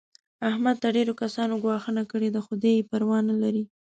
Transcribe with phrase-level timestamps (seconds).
[0.49, 2.39] احمد ته ډېرو کسانو ګواښونه کړي دي.
[2.45, 3.63] خو دی یې پروا نه لري.